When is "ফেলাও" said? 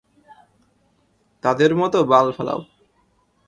2.31-2.59